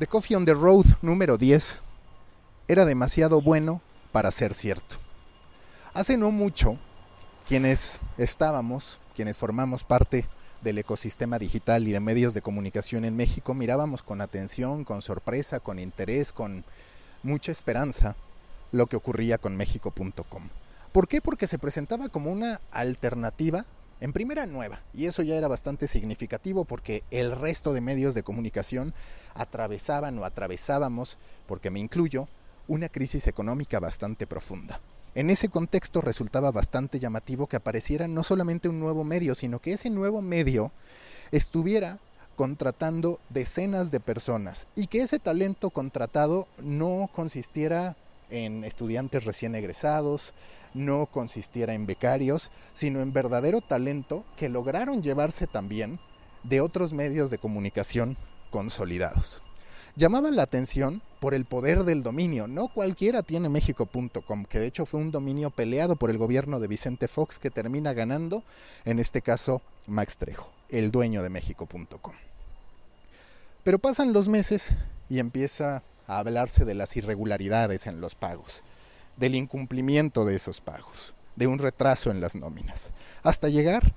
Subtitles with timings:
[0.00, 1.78] The Coffee on the Road número 10
[2.68, 4.96] era demasiado bueno para ser cierto.
[5.92, 6.78] Hace no mucho,
[7.46, 10.24] quienes estábamos, quienes formamos parte
[10.62, 15.60] del ecosistema digital y de medios de comunicación en México, mirábamos con atención, con sorpresa,
[15.60, 16.64] con interés, con
[17.22, 18.16] mucha esperanza
[18.72, 20.48] lo que ocurría con México.com.
[20.92, 21.20] ¿Por qué?
[21.20, 23.66] Porque se presentaba como una alternativa
[24.00, 28.22] en primera nueva, y eso ya era bastante significativo porque el resto de medios de
[28.22, 28.94] comunicación
[29.34, 32.28] atravesaban o atravesábamos, porque me incluyo,
[32.66, 34.80] una crisis económica bastante profunda.
[35.14, 39.72] En ese contexto resultaba bastante llamativo que apareciera no solamente un nuevo medio, sino que
[39.72, 40.70] ese nuevo medio
[41.32, 41.98] estuviera
[42.36, 47.96] contratando decenas de personas y que ese talento contratado no consistiera
[48.30, 50.32] en estudiantes recién egresados,
[50.74, 55.98] no consistiera en becarios, sino en verdadero talento que lograron llevarse también
[56.44, 58.16] de otros medios de comunicación
[58.50, 59.42] consolidados.
[59.96, 62.46] Llamaba la atención por el poder del dominio.
[62.46, 66.68] No cualquiera tiene México.com, que de hecho fue un dominio peleado por el gobierno de
[66.68, 68.42] Vicente Fox que termina ganando,
[68.84, 72.14] en este caso Max Trejo, el dueño de México.com.
[73.64, 74.74] Pero pasan los meses
[75.10, 78.64] y empieza a hablarse de las irregularidades en los pagos
[79.16, 82.90] del incumplimiento de esos pagos, de un retraso en las nóminas,
[83.22, 83.92] hasta llegar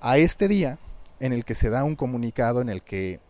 [0.00, 0.78] a este día
[1.20, 3.20] en el que se da un comunicado en el que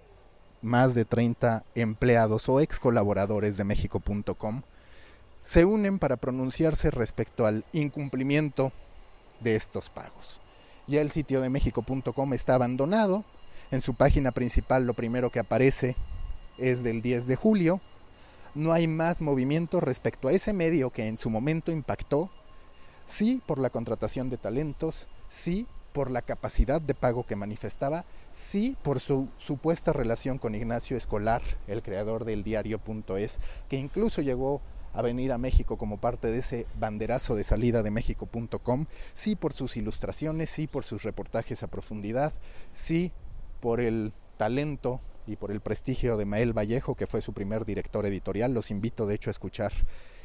[0.62, 4.62] más de 30 empleados o ex colaboradores de México.com
[5.42, 8.72] se unen para pronunciarse respecto al incumplimiento
[9.40, 10.40] de estos pagos.
[10.86, 13.24] Ya el sitio de México.com está abandonado,
[13.70, 15.94] en su página principal lo primero que aparece
[16.56, 17.80] es del 10 de julio,
[18.54, 22.30] no hay más movimiento respecto a ese medio que en su momento impactó,
[23.06, 28.04] sí por la contratación de talentos, sí por la capacidad de pago que manifestaba,
[28.34, 34.60] sí por su supuesta relación con Ignacio Escolar, el creador del diario.es, que incluso llegó
[34.94, 39.52] a venir a México como parte de ese banderazo de salida de México.com, sí por
[39.52, 42.32] sus ilustraciones, sí por sus reportajes a profundidad,
[42.72, 43.12] sí
[43.60, 48.06] por el talento y por el prestigio de Mael Vallejo, que fue su primer director
[48.06, 48.54] editorial.
[48.54, 49.72] Los invito de hecho a escuchar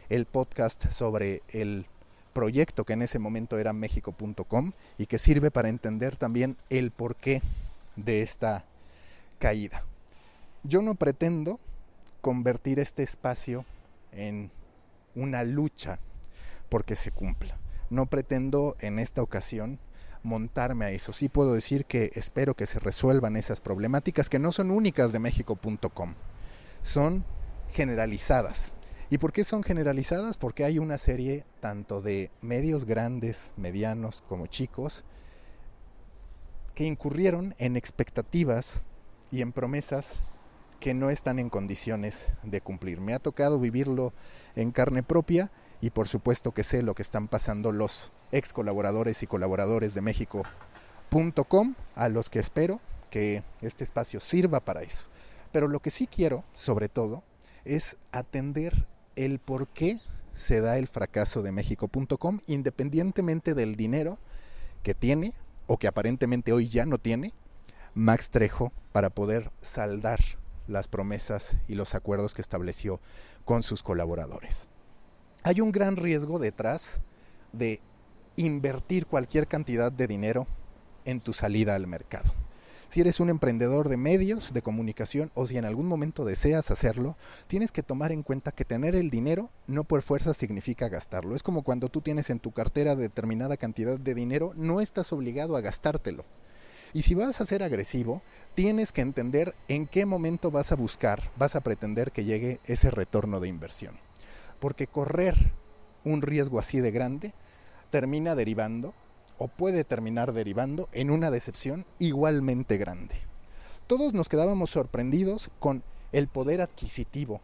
[0.09, 1.85] el podcast sobre el
[2.31, 7.41] proyecto que en ese momento era México.com y que sirve para entender también el porqué
[7.97, 8.65] de esta
[9.39, 9.83] caída.
[10.63, 11.59] Yo no pretendo
[12.21, 13.65] convertir este espacio
[14.13, 14.51] en
[15.15, 15.99] una lucha
[16.69, 17.57] porque se cumpla.
[17.89, 19.79] No pretendo en esta ocasión
[20.23, 21.13] montarme a eso.
[21.13, 25.19] Sí puedo decir que espero que se resuelvan esas problemáticas que no son únicas de
[25.19, 26.15] México.com,
[26.81, 27.25] son
[27.71, 28.73] generalizadas.
[29.09, 30.37] ¿Y por qué son generalizadas?
[30.37, 35.03] Porque hay una serie tanto de medios grandes, medianos como chicos,
[36.73, 38.81] que incurrieron en expectativas
[39.29, 40.19] y en promesas
[40.79, 42.99] que no están en condiciones de cumplir.
[42.99, 44.13] Me ha tocado vivirlo
[44.55, 45.51] en carne propia
[45.83, 49.99] y por supuesto que sé lo que están pasando los ex colaboradores y colaboradores de
[49.99, 52.79] México.com, a los que espero
[53.09, 55.03] que este espacio sirva para eso.
[55.51, 57.21] Pero lo que sí quiero, sobre todo,
[57.65, 59.99] es atender el por qué
[60.33, 64.19] se da el fracaso de México.com, independientemente del dinero
[64.83, 65.33] que tiene
[65.67, 67.33] o que aparentemente hoy ya no tiene
[67.93, 70.21] Max Trejo para poder saldar
[70.65, 73.01] las promesas y los acuerdos que estableció
[73.43, 74.69] con sus colaboradores.
[75.45, 77.01] Hay un gran riesgo detrás
[77.51, 77.81] de
[78.37, 80.47] invertir cualquier cantidad de dinero
[81.03, 82.31] en tu salida al mercado.
[82.87, 87.17] Si eres un emprendedor de medios de comunicación o si en algún momento deseas hacerlo,
[87.47, 91.35] tienes que tomar en cuenta que tener el dinero no por fuerza significa gastarlo.
[91.35, 95.57] Es como cuando tú tienes en tu cartera determinada cantidad de dinero, no estás obligado
[95.57, 96.23] a gastártelo.
[96.93, 98.21] Y si vas a ser agresivo,
[98.55, 102.91] tienes que entender en qué momento vas a buscar, vas a pretender que llegue ese
[102.91, 103.97] retorno de inversión.
[104.63, 105.51] Porque correr
[106.05, 107.33] un riesgo así de grande
[107.89, 108.93] termina derivando
[109.37, 113.15] o puede terminar derivando en una decepción igualmente grande.
[113.87, 117.41] Todos nos quedábamos sorprendidos con el poder adquisitivo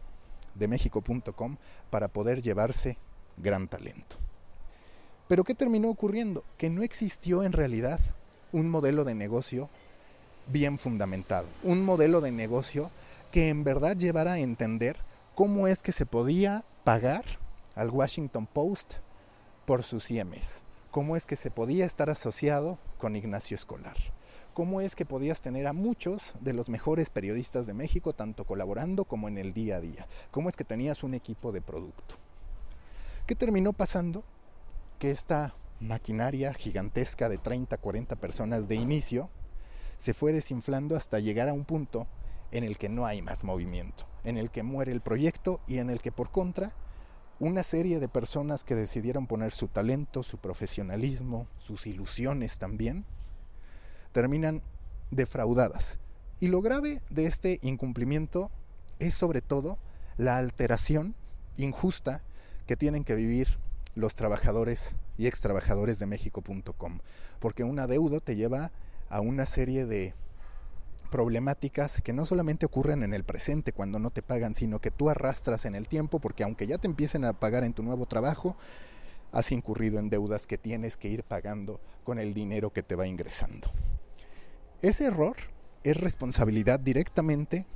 [0.54, 1.58] de México.com
[1.90, 2.96] para poder llevarse
[3.36, 4.16] gran talento.
[5.28, 6.42] Pero ¿qué terminó ocurriendo?
[6.56, 8.00] Que no existió en realidad
[8.50, 9.68] un modelo de negocio
[10.46, 12.90] bien fundamentado, un modelo de negocio
[13.30, 14.96] que en verdad llevara a entender
[15.34, 17.24] cómo es que se podía pagar
[17.74, 18.94] al Washington Post
[19.64, 20.62] por sus IMs.
[20.90, 23.96] ¿Cómo es que se podía estar asociado con Ignacio Escolar?
[24.54, 29.04] ¿Cómo es que podías tener a muchos de los mejores periodistas de México, tanto colaborando
[29.04, 30.08] como en el día a día?
[30.32, 32.16] ¿Cómo es que tenías un equipo de producto?
[33.26, 34.24] ¿Qué terminó pasando?
[34.98, 39.30] Que esta maquinaria gigantesca de 30, 40 personas de inicio
[39.96, 42.06] se fue desinflando hasta llegar a un punto
[42.52, 45.90] en el que no hay más movimiento, en el que muere el proyecto y en
[45.90, 46.72] el que por contra
[47.38, 53.06] una serie de personas que decidieron poner su talento, su profesionalismo, sus ilusiones también,
[54.12, 54.62] terminan
[55.10, 55.98] defraudadas.
[56.38, 58.50] Y lo grave de este incumplimiento
[58.98, 59.78] es sobre todo
[60.18, 61.14] la alteración
[61.56, 62.22] injusta
[62.66, 63.58] que tienen que vivir
[63.94, 67.00] los trabajadores y ex trabajadores de México.com,
[67.40, 68.70] porque un adeudo te lleva
[69.08, 70.14] a una serie de
[71.10, 75.10] problemáticas que no solamente ocurren en el presente cuando no te pagan, sino que tú
[75.10, 78.56] arrastras en el tiempo, porque aunque ya te empiecen a pagar en tu nuevo trabajo,
[79.32, 83.06] has incurrido en deudas que tienes que ir pagando con el dinero que te va
[83.06, 83.70] ingresando.
[84.82, 85.36] Ese error
[85.84, 87.66] es responsabilidad directamente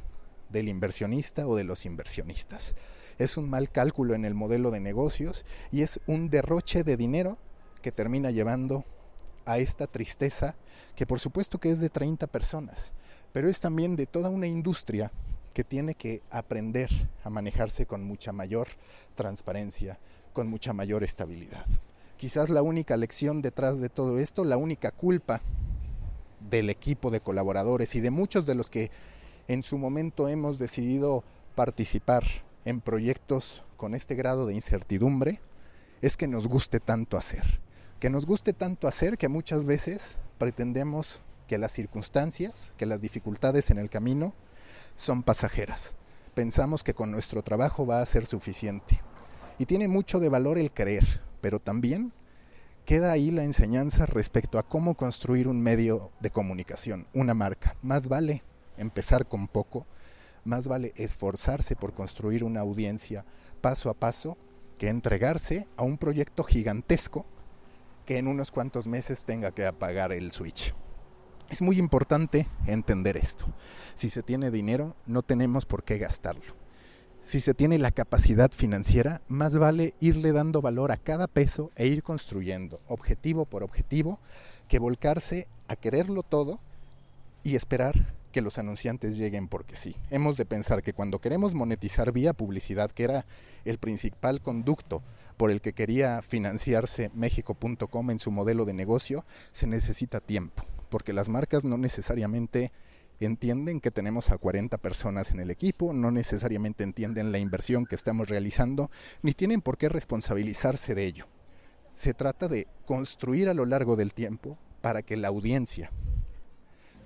[0.48, 2.74] del inversionista o de los inversionistas.
[3.18, 7.38] Es un mal cálculo en el modelo de negocios y es un derroche de dinero
[7.82, 8.84] que termina llevando
[9.46, 10.56] a esta tristeza
[10.96, 12.92] que por supuesto que es de 30 personas,
[13.34, 15.10] pero es también de toda una industria
[15.52, 16.88] que tiene que aprender
[17.24, 18.68] a manejarse con mucha mayor
[19.16, 19.98] transparencia,
[20.32, 21.66] con mucha mayor estabilidad.
[22.16, 25.40] Quizás la única lección detrás de todo esto, la única culpa
[26.48, 28.92] del equipo de colaboradores y de muchos de los que
[29.48, 31.24] en su momento hemos decidido
[31.56, 32.22] participar
[32.64, 35.40] en proyectos con este grado de incertidumbre,
[36.02, 37.60] es que nos guste tanto hacer.
[37.98, 43.70] Que nos guste tanto hacer que muchas veces pretendemos que las circunstancias, que las dificultades
[43.70, 44.34] en el camino
[44.96, 45.94] son pasajeras.
[46.34, 49.00] Pensamos que con nuestro trabajo va a ser suficiente.
[49.58, 52.12] Y tiene mucho de valor el creer, pero también
[52.84, 57.76] queda ahí la enseñanza respecto a cómo construir un medio de comunicación, una marca.
[57.82, 58.42] Más vale
[58.76, 59.86] empezar con poco,
[60.44, 63.24] más vale esforzarse por construir una audiencia
[63.60, 64.36] paso a paso
[64.78, 67.24] que entregarse a un proyecto gigantesco
[68.04, 70.74] que en unos cuantos meses tenga que apagar el switch.
[71.54, 73.44] Es muy importante entender esto.
[73.94, 76.56] Si se tiene dinero, no tenemos por qué gastarlo.
[77.22, 81.86] Si se tiene la capacidad financiera, más vale irle dando valor a cada peso e
[81.86, 84.18] ir construyendo, objetivo por objetivo,
[84.66, 86.58] que volcarse a quererlo todo
[87.44, 89.94] y esperar que los anunciantes lleguen porque sí.
[90.10, 93.26] Hemos de pensar que cuando queremos monetizar vía publicidad, que era
[93.64, 95.04] el principal conducto
[95.36, 100.64] por el que quería financiarse México.com en su modelo de negocio, se necesita tiempo
[100.94, 102.70] porque las marcas no necesariamente
[103.18, 107.96] entienden que tenemos a 40 personas en el equipo, no necesariamente entienden la inversión que
[107.96, 111.26] estamos realizando, ni tienen por qué responsabilizarse de ello.
[111.96, 115.90] Se trata de construir a lo largo del tiempo para que la audiencia,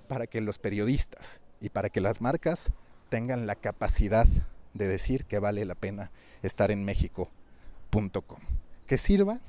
[0.07, 2.71] para que los periodistas y para que las marcas
[3.09, 4.27] tengan la capacidad
[4.75, 6.11] de decir que vale la pena
[6.43, 8.39] estar en México.com.
[8.85, 9.39] Que sirva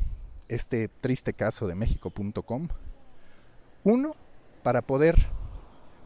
[0.48, 2.68] este triste caso de México.com,
[3.84, 4.14] uno,
[4.62, 5.16] para poder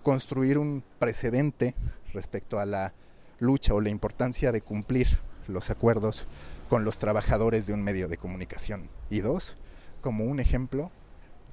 [0.03, 1.75] construir un precedente
[2.13, 2.95] respecto a la
[3.39, 5.19] lucha o la importancia de cumplir
[5.49, 6.27] los acuerdos
[6.69, 8.89] con los trabajadores de un medio de comunicación.
[9.11, 9.57] Y dos,
[10.01, 10.91] como un ejemplo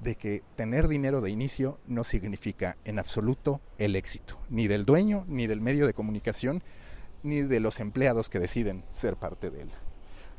[0.02, 5.24] de que tener dinero de inicio no significa en absoluto el éxito, ni del dueño,
[5.28, 6.62] ni del medio de comunicación,
[7.22, 9.70] ni de los empleados que deciden ser parte de él.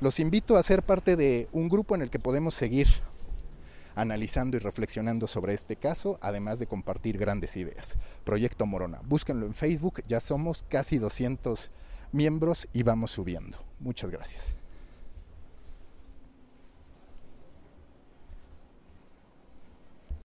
[0.01, 2.87] Los invito a ser parte de un grupo en el que podemos seguir
[3.95, 7.95] analizando y reflexionando sobre este caso, además de compartir grandes ideas.
[8.23, 9.01] Proyecto Morona.
[9.03, 11.71] Búsquenlo en Facebook, ya somos casi 200
[12.11, 13.57] miembros y vamos subiendo.
[13.79, 14.62] Muchas gracias.